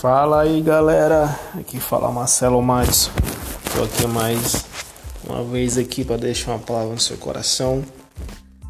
[0.00, 1.24] Fala aí galera,
[1.58, 3.10] aqui fala Marcelo Matos.
[3.74, 4.64] Tô aqui mais
[5.28, 7.84] uma vez aqui para deixar uma palavra no seu coração.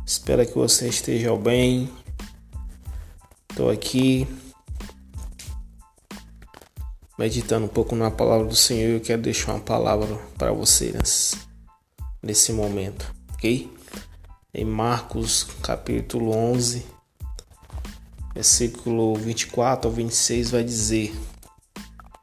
[0.06, 1.92] Espero que você esteja bem.
[3.54, 4.26] Tô aqui
[7.18, 11.36] meditando um pouco na palavra do Senhor eu quero deixar uma palavra para você nesse,
[12.22, 13.70] nesse momento, ok?
[14.54, 16.86] Em Marcos capítulo 11,
[18.34, 21.14] versículo 24 ao 26 vai dizer: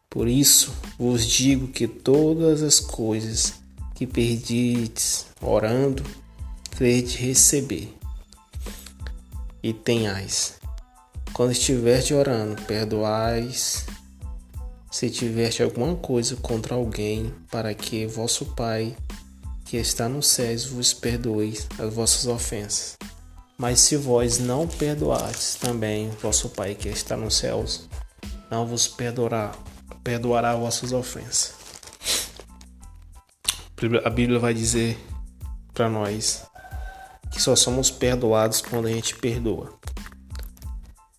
[0.09, 3.53] Por isso vos digo que todas as coisas
[3.95, 6.03] que perdides orando,
[6.71, 7.93] crede receber
[9.63, 10.55] e tenhais.
[11.33, 13.85] Quando estiverte orando, perdoais
[14.95, 18.95] se tiveste alguma coisa contra alguém, para que vosso Pai,
[19.65, 22.95] que está nos céus, vos perdoe as vossas ofensas.
[23.57, 27.87] Mas se vós não perdoardes, também vosso Pai, que está nos céus,
[28.51, 29.53] não vos perdoará,
[30.03, 31.53] perdoará vossas ofensas.
[34.03, 34.97] A Bíblia vai dizer
[35.73, 36.45] para nós
[37.31, 39.73] que só somos perdoados quando a gente perdoa.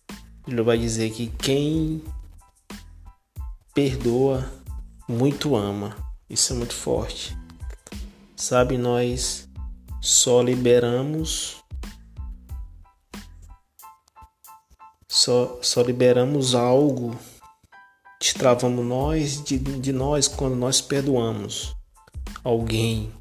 [0.09, 2.03] A Bíblia vai dizer que quem
[3.73, 4.51] perdoa,
[5.07, 5.95] muito ama.
[6.29, 7.37] Isso é muito forte.
[8.35, 9.47] Sabe, nós
[10.01, 11.56] só liberamos
[15.17, 17.17] só, só liberamos algo,
[18.21, 21.75] destravamos nós de, de nós quando nós perdoamos
[22.43, 23.11] alguém.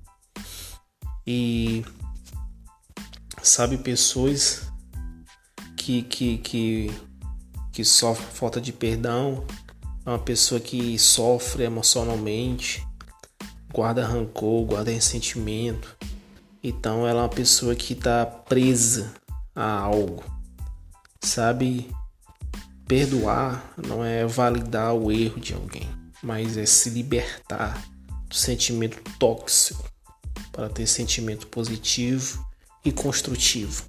[1.26, 1.82] E
[3.42, 4.70] sabe pessoas
[5.74, 6.90] que que que,
[7.72, 9.42] que sofrem falta de perdão
[10.04, 12.86] é uma pessoa que sofre emocionalmente,
[13.72, 15.96] guarda rancor, guarda ressentimento.
[16.62, 19.14] Então ela é uma pessoa que está presa
[19.54, 20.35] a algo.
[21.26, 21.90] Sabe?
[22.86, 25.88] Perdoar não é validar o erro de alguém,
[26.22, 27.84] mas é se libertar
[28.28, 29.90] do sentimento tóxico
[30.52, 32.46] para ter sentimento positivo
[32.84, 33.82] e construtivo.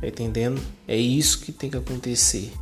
[0.00, 0.62] Tá entendendo?
[0.86, 2.52] É isso que tem que acontecer.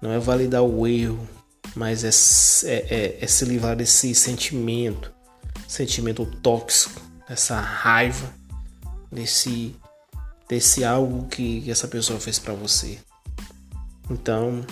[0.00, 1.28] Não é validar o erro,
[1.76, 2.04] mas
[2.64, 5.12] é, é, é, é se livrar desse sentimento,
[5.68, 8.32] sentimento tóxico, essa raiva,
[9.12, 9.76] desse,
[10.50, 12.98] desse algo que essa pessoa fez para você.
[14.10, 14.66] Então,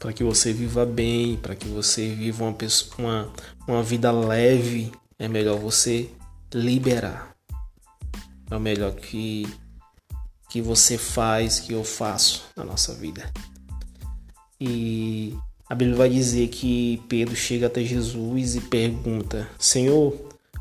[0.00, 3.32] para que você viva bem, para que você viva uma, pessoa, uma,
[3.68, 6.10] uma vida leve, é melhor você
[6.52, 7.32] liberar.
[8.50, 9.46] É o melhor que,
[10.50, 13.32] que você faz, que eu faço na nossa vida.
[14.60, 15.32] E
[15.70, 20.12] a Bíblia vai dizer que Pedro chega até Jesus e pergunta: Senhor,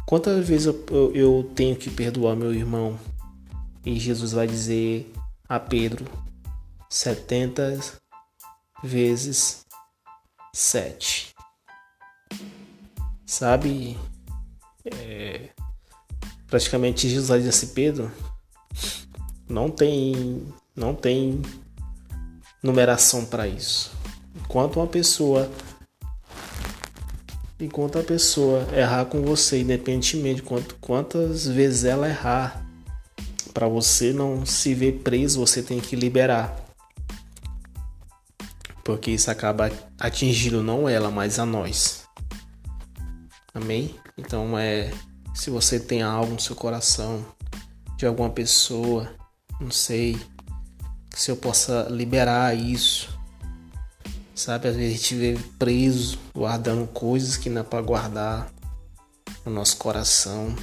[0.06, 3.00] quantas vezes eu, eu, eu tenho que perdoar meu irmão?
[3.86, 5.12] E Jesus vai dizer
[5.48, 6.06] a Pedro:
[6.90, 7.80] 70
[8.84, 9.66] vezes
[10.54, 11.34] 7.
[13.26, 13.98] Sabe?
[14.86, 15.50] É,
[16.48, 18.12] praticamente Jesus vai dizer assim: Pedro,
[19.50, 21.42] não tem, não tem
[22.62, 23.92] numeração para isso.
[24.36, 25.50] Enquanto uma pessoa
[27.60, 32.66] enquanto a pessoa errar com você, independentemente de quanto, quantas vezes ela errar,
[33.54, 36.56] para você não se ver preso, você tem que liberar.
[38.84, 42.06] Porque isso acaba atingindo não ela, mas a nós.
[43.54, 43.96] Amém?
[44.18, 44.92] Então é
[45.34, 47.26] se você tem algo no seu coração
[47.98, 49.10] de alguma pessoa,
[49.60, 50.20] não sei,
[51.14, 53.10] se eu possa liberar isso.
[54.34, 58.52] Sabe, às vezes a gente vive preso, guardando coisas que não é para guardar
[59.46, 60.56] no nosso coração.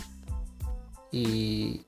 [1.12, 1.81] E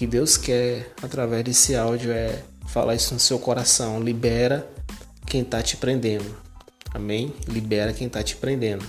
[0.00, 4.02] que Deus quer através desse áudio é falar isso no seu coração.
[4.02, 4.66] Libera
[5.26, 6.38] quem tá te prendendo.
[6.94, 7.34] Amém?
[7.46, 8.82] Libera quem tá te prendendo.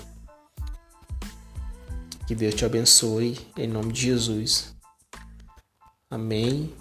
[2.25, 4.73] Que Deus te abençoe em nome de Jesus.
[6.09, 6.73] Amém.